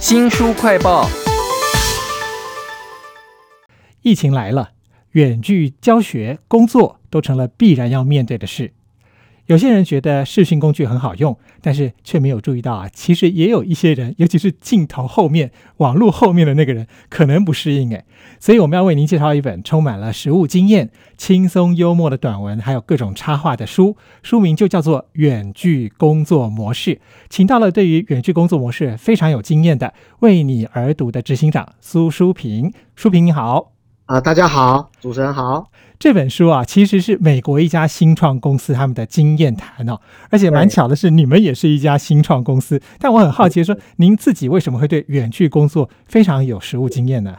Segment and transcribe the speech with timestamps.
[0.00, 1.08] 新书快报。
[4.02, 4.70] 疫情来了，
[5.10, 8.72] 远距教学、工作都成了必然要面对的事。
[9.48, 18.04] 有些人觉得视讯工具很好用，但是却没有注意到啊，其实也有一些人，尤其是镜头后面、网络后面的那个人，可能不适应诶。
[18.38, 26.96] 所以我们要为您介绍一本充满了实务经验、轻松幽默的短文，还有各种插画的书，书名就叫做《远距工作模式》。
[27.30, 33.72] 请到了对于远距工作模式非常有经验的为你而读的执行长苏淑平，淑平你好。
[34.04, 35.70] 啊，大家好，主持人好。
[35.98, 39.98] 这本书啊，其实是美国一家新创公司他们的经验谈哦，
[40.30, 42.80] 而且蛮巧的是，你们也是一家新创公司。
[43.00, 47.34] 但我很好奇，说您自己为什么会对远距工作非常有实务经验呢？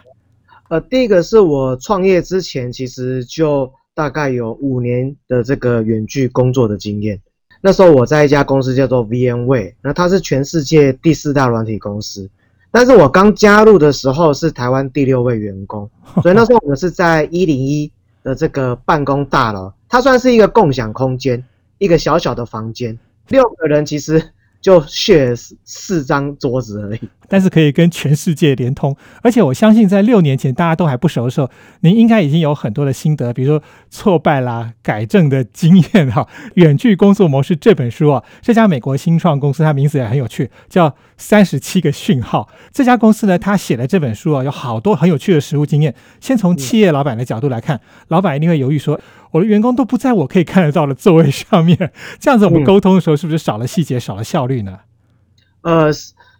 [0.67, 7.17] 呃，第一个是我创业之前，其实就大概有五年的这个远距工作的经验。
[7.61, 12.29] 那时候我在一家公司叫做 VMware，那它是全世界第四大软体公司。
[12.71, 15.89] 但是我刚加入的时候是台湾第六位员工，
[16.21, 17.91] 所以那时候我们是在一零一
[18.29, 21.43] 的这个办公大楼，它算是一个共享空间，
[21.79, 24.23] 一个小小的房间，六个人其实。
[24.61, 28.95] 就 share 四张桌子而已，但是可以跟全世界连通。
[29.21, 31.49] 而且我相信，在六年前大家都还不熟的时候，
[31.81, 36.27] 您应该已经有很多的心得，比如说挫败啦、改正的经验哈。
[36.55, 42.49] 远距工作模式这本书啊，这家美国新创公司，它名字也很有趣，叫三十七个讯号。
[42.73, 45.93] 这家公司呢，他写的这本书啊，有好多很有趣的实务经验。
[46.19, 48.99] 先从企业老板的角度来看，老板一定会犹豫说。
[49.31, 54.79] 我的员工都不在我可以看得到的座位上面，这样子我们沟通的时候是不是少了细节、少了效率呢？
[55.61, 55.91] 呃，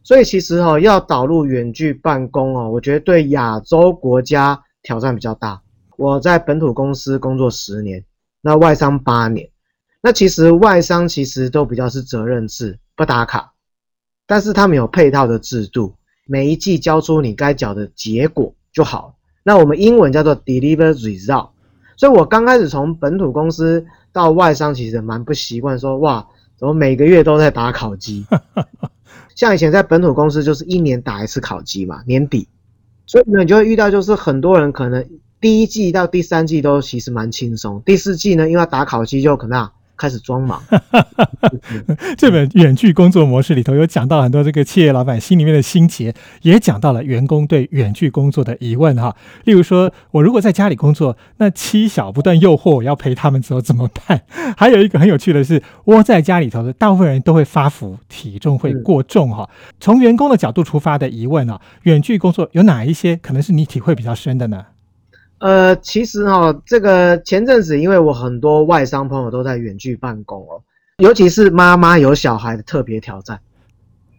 [0.09, 5.61] 所以其实哈，要导入远距办公哦，我觉得对亚洲国家挑战比较大。
[5.97, 8.03] 我在本土公司工作十年，
[8.41, 9.47] 那外商八年，
[10.01, 13.53] 那其实外商其实都比较是责任制，不打卡，
[14.25, 15.93] 但是他们有配套的制度，
[16.25, 19.13] 每一季交出你该缴的结果就好。
[19.43, 21.49] 那我们英文叫做 deliver result。
[21.95, 28.25] 所以，我刚开始从本土公司到外商，其实蛮不习惯，说哇，怎么每个月都在打考绩？
[29.39, 32.49] 像以前在本土公司，就是一年打一次考绩嘛，年底。
[33.05, 35.07] 所以呢，你就会遇到，就是很多人可能
[35.39, 39.69] 第一季到第三季都其实蛮轻松，第四季呢，因为要打考绩，就可能。
[39.99, 40.63] 开始装忙。
[42.17, 49.15] 这本远距工作模式里头有讲到很多这个企业老板心里面的心结，也讲到了员工对远距工作的疑问哈。
[49.43, 54.21] 例如说，我如果在家里工作，那妻小不断诱惑我要陪他们走怎么办？
[54.55, 59.49] 还有一个很有趣的是，窝在家里头的大部分人都会发福，体重会过重哈。
[59.81, 64.65] 从员工的角度出发的疑问啊，远距工作有哪一些可能是你体会比较深的呢？
[65.39, 70.61] 呃，其实哈，这个前阵子，因为我很多外商朋友都在远距办公哦，
[70.97, 73.39] 尤其是妈妈有小孩的特别挑战。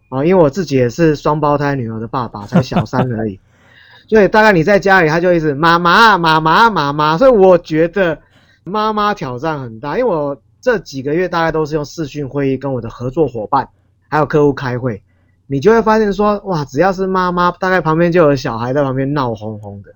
[0.09, 3.39] 哦，因为我自己也是双胞胎女儿的爸爸，才小三而已，
[4.09, 8.19] 所以大概你在家里，他就一直妈妈妈妈妈妈，所以我觉得
[8.65, 13.69] 妈妈挑战很大，因为我这几个月大概都是用视讯会议跟我的合作伙伴
[14.09, 15.01] 还有客户开会，
[15.47, 19.93] 你就会发现说，哇，只要是妈妈，大概旁边就有小孩在旁边闹哄哄的。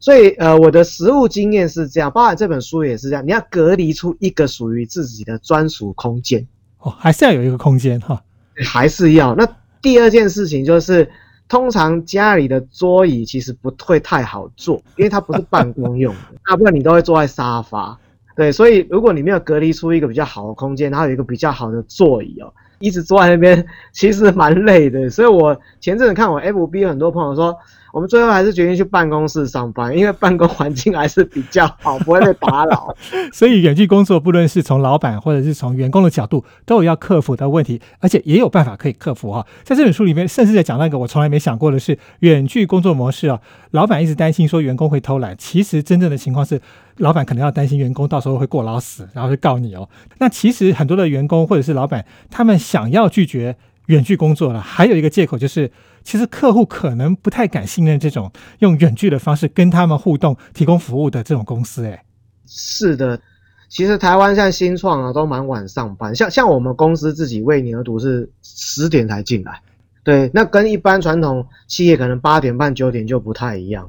[0.00, 3.24] 所以，呃，我的实务经验是这样，包含这本书也是这样。
[3.24, 6.44] 你要隔离出一个属于自己的专属空间
[6.78, 8.20] 哦，还是要有一个空间哈，
[8.64, 9.34] 还是要。
[9.34, 9.46] 那
[9.82, 11.06] 第二件事情就是，
[11.48, 17.98] 通常家里的桌椅其实不会太好坐，因为它不是办公用的， 大部分你都会坐在沙发。
[18.36, 22.50] 对，所以如果你没有隔离出一个比较好的空间，然后有一个比较好的座椅哦，
[22.80, 25.08] 一直坐在那边，其实蛮累的。
[25.08, 27.56] 所以我前阵子看我 FB 很多朋友说。
[27.92, 32.94] 我们最后还是决定去办公室上班，因为办公环境还是比较好，不会被打扰。
[33.34, 39.44] 所以远距工作，不论是从老板或者是从员工的角度，都有要克服的问题，而且也有办法可以克服哈。
[39.64, 43.40] 在这本书里面，甚至在讲那个我从来没想过的是远距工作模式啊。
[43.72, 46.60] 老板一直担心说员工会偷懒，其实真正的情况是，
[46.98, 49.88] 老板可能要担心员工到时候会过劳死，然后就告你哦。
[50.18, 55.70] 那其实很多的员工或者是老板，他们想要拒绝远距工作了，还有一个借口就是。
[56.02, 61.84] 其实客户可能不太敢信任这种用远距的方式跟他们互动、提供服务的这种公司。
[61.84, 62.02] 哎，
[62.46, 63.20] 是的，
[63.68, 69.60] 其实台湾现在新创啊都蛮晚上班，像像我们公司自己为你而读是十点才进来，
[70.02, 73.88] 对，那跟一般传统企业可能八点半、九点就不太一样，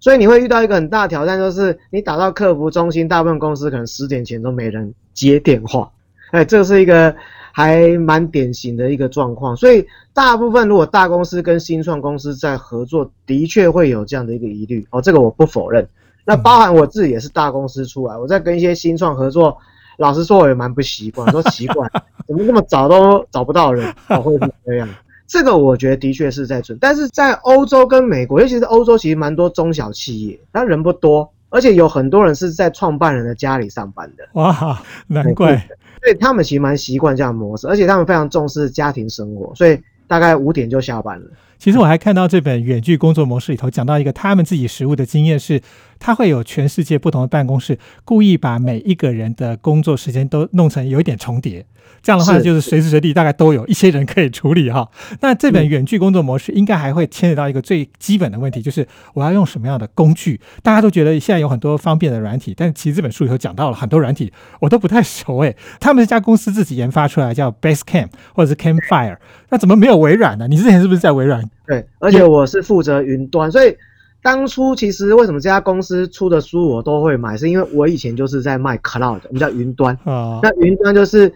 [0.00, 5.88] 所以你会遇到一个很大挑战，就是你打到客服中心，大部分公司可能十点前都没人接电话，
[6.32, 7.14] 哎，这是一个。
[7.52, 15.86] 还蛮典型的一个状况，所以大部分如果大公司跟新创公司在合作，的确会有这样的一个疑虑哦，这个我不否认。
[16.24, 19.56] 那包含我自己也是大公司出来，我在跟一些新创合作，
[19.98, 21.86] 老实说我也蛮不习惯， 说奇怪，
[22.26, 24.88] 怎么那么早都找不到人，会是这样？
[25.26, 34.28] 这个我觉得的确是在准，但是在欧洲跟美国，尤其是欧洲，其实蛮多中小企业，但人不多，而且有很多人是在创办人的家里上班的。
[34.34, 35.66] 哇，难怪，
[36.02, 39.78] 所以他们其实蛮习惯这样模式，而且他们非常重视家庭生活，所以
[40.08, 41.26] 大概五点就下班了。
[41.58, 45.62] 其实我还看到这本远距工作模式里头讲到一个他们自己实务的经验是，
[46.02, 51.64] 他会有全世界不同的办公室，故意把每一个人的工作时间都弄成有一点重叠。
[52.02, 54.88] 这样的话，就是随时随地大概都有一些人可以处理哈。
[55.20, 60.40] 那这本远距工作模式应该还会牵扯到一个最基本的问题，就是我要用什么样的工具？
[60.64, 65.56] 大家都觉得现在有很多方便的软体，但其实这本书里头讲到了很多软体，我都不太熟诶。
[65.78, 69.18] 他们这家公司自己研发出来叫 Basecamp 或者是 Campfire，
[69.50, 70.48] 那怎么没有微软呢？
[70.48, 71.48] 你之前是不是在微软？
[71.68, 73.76] 对，而且我是负责云端，所以
[74.22, 80.40] 当初其实为什么这家公司出的书我都会买，是因为我以前就是在卖 Cloud，我们叫云端啊。
[80.42, 81.32] 那云端就是。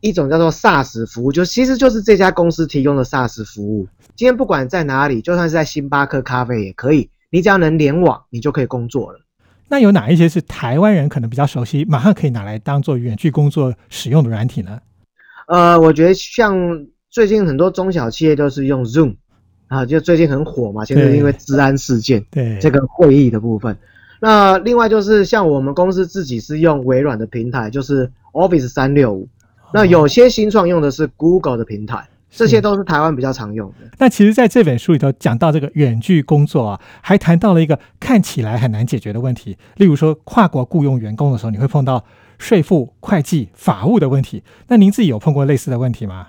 [0.00, 3.88] 一种叫做 SaaS 服务，就其实就是这家公司提供的 SaaS 服务。
[4.14, 9.18] 今天不管在哪里，就算是在星巴克咖啡也可以，你只要能联网，你就可以工作了。
[9.68, 14.78] 那有哪一些是台湾人可能比较熟悉，马上可以拿来当做远距工作使用的软体呢？
[15.48, 16.56] 呃，我觉得像
[17.10, 19.16] 最近很多中小企业都是用 Zoom
[19.72, 23.74] 啊，就最近很火嘛，现在因为治安事件，对这个会议的部分。
[24.20, 29.26] 那另外就是像我们公司自己是用微软的平台，就是 Office 三六五。
[29.72, 33.90] 那有些新创用的是 Google 的平台，这些都是台湾比较常用的。
[33.96, 42.04] 那其实，在这本书里头讲到这个远距工作啊，还谈到了一个看起来很难解决的问题，例如说跨国雇佣员工的时候，你会碰到
[42.36, 44.42] 税负、会计、法务的问题。
[44.68, 46.28] 那您自己有碰过类似的问题吗？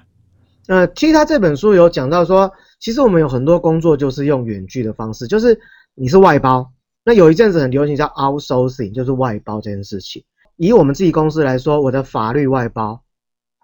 [0.68, 2.50] 呃，其实他这本书有讲到说，
[2.83, 5.57] 其实我们有很多工作就是用远距的方式，就是
[5.95, 6.69] 你是外包。
[7.06, 10.21] 那有一阵子很流行叫 outsourcing，就是外包这件事情。
[10.57, 13.01] 以我们自己公司来说，我的法律外包。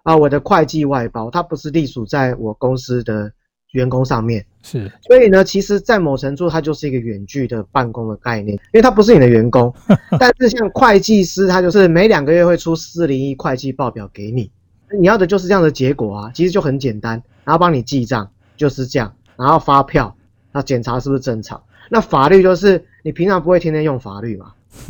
[0.04, 3.30] 啊，我的会计外包，它不是隶属在我公司的
[3.72, 9.70] 员工上面，是，所以呢，其实，在某程度，它就是一个远距的办公的概念，因为它不是你的员工，
[10.18, 14.50] 但是像会计师，他就是每两个月会出四零一会计报表给你，
[14.98, 18.30] 你要的就是这样的结果啊，其实就很简单，然后帮你记账，
[18.60, 20.14] 就是这样，然后发票，
[20.52, 21.58] 那检查是不是正常？
[21.88, 24.52] 那法律就是你平常不会天天用法律嘛，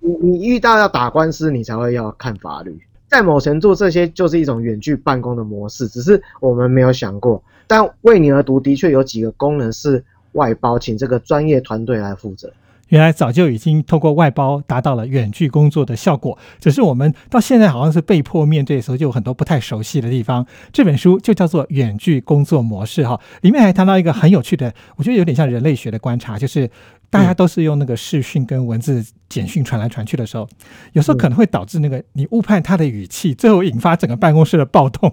[0.00, 2.76] 你你遇到要打官司，你才会要看法律。
[3.06, 7.40] 在某程度，这些就是一种远距办公的模式，只是我们没有想过。
[7.68, 12.52] 但为你而读的确有几个功能是外包，请这个专业团队来负责。
[12.88, 20.46] 原来早就已经透过外包达到了远距工作的效果，只是我们到现在好像是被迫面对的时候，就有很多不太熟悉的地方。
[20.72, 26.70] 这本书就叫做《远距工作模式》哈，里面还谈到一个很有趣的，我觉得有点像人类学的观察，就是。
[27.08, 30.46] 大家都是用那个视讯跟文字简讯传来传去的时候，
[30.92, 35.10] 有时候可能会导致那个你误判他的语气，最后引发整个办公室的暴动。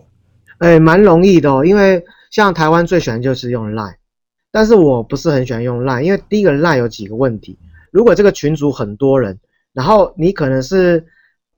[0.57, 3.93] 哎，蛮容易的哦，因为像台湾最喜欢就是用 Line，
[4.53, 7.57] 但是我不是很喜欢用 Line，因为第一个 Line 有几个问题。
[7.89, 9.39] 如果这个群组很多人，
[9.73, 11.03] 然后你可能是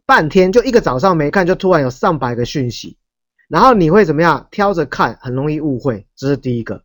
[0.06, 2.95] 半天就一个早上没看，就突然有上百个讯息，
[3.50, 4.47] 然后你会怎么样？
[4.50, 6.81] 挑着看，很容易误会，这是第一个。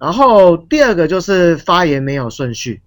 [0.00, 2.80] 然后第二个就是发言没有顺序，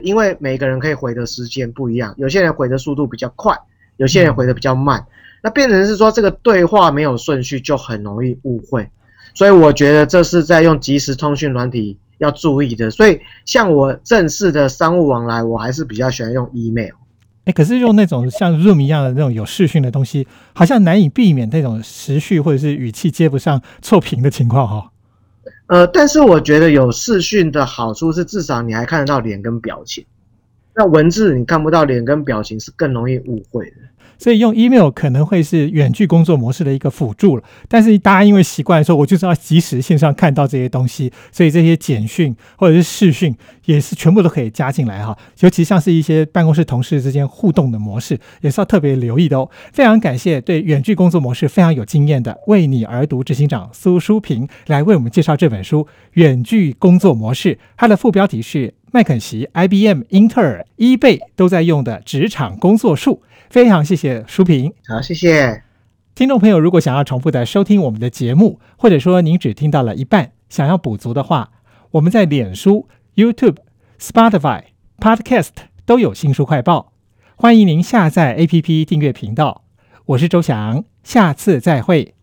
[0.00, 3.56] 因为每个人可以回的时间不一样，有些人回的速度比较快，
[3.96, 5.06] 有些人回的比较慢，
[5.40, 8.90] 那变成是说这个对话没有顺序就很容易误会，
[9.36, 12.90] 所以我觉得这是在用即时通讯软体要注意的。
[12.90, 16.94] 所以像我正式的商务往来，我还是比较喜欢用 email。
[17.44, 24.90] 哎，可是用那种像 Zoom 一样的那种有视讯的东西，好像难以避免那种时序或者是语气接不上、错频的情况哈。
[25.66, 30.04] 呃，但是我觉得有视讯的好处是，至少你还看得到脸跟表情。
[30.76, 33.76] 那文字你看不到脸跟表情，是更容易误会的。
[34.18, 45.14] 所以用 email 可能会是远距工作模式的一个辅助了，但是大家因为习惯说，我就是要及时线上看到这些东西，所以这些简讯或者是视讯也是全部都可以加进来哈。
[45.40, 49.50] 尤其像是一些办公室同事之间互动的模式，也是要特别留意的哦。
[49.74, 63.22] 非常感谢对远距工作模式非常有经验的为你而读执行长苏淑平来为我们介绍这本书《远距工作模式》，它的副标题是麦肯锡、IBM、英特尔、伊贝都在用的职场工作术。
[63.50, 65.62] 非常谢谢舒平，好，谢谢
[66.14, 66.58] 听众朋友。
[66.58, 71.50] 如果想要重复的收听我们的节目，或者说您只听到了一半，想要补足的话，
[71.92, 73.58] 我们在脸书、YouTube、
[74.00, 74.62] Spotify、
[74.98, 75.50] Podcast
[75.84, 76.92] 都有新书快报，
[77.36, 79.62] 欢迎您下载 APP 订阅频道。
[80.06, 82.15] 我是周翔，下次再会。